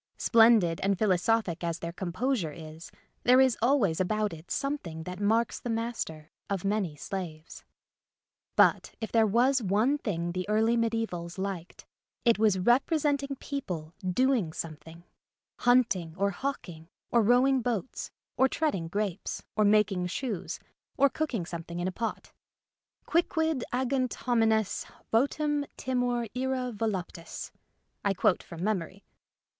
[0.17, 5.59] Splendid and philosophic as their composure is there is always about it something that marks
[5.59, 7.63] the master of many slaves.
[8.55, 11.85] But if there was one thing the early medisevals liked
[12.25, 15.03] it was representing people doing something—
[15.69, 20.59] hunting or hawking, or rowing boats, or treading grapes, or making shoes,
[20.97, 22.31] or cook ing something in a pot.
[22.69, 24.83] '* Quicquid agunt homines,
[25.13, 27.51] votum, timor, ira voluptas."
[28.03, 29.03] (I quote from memory.)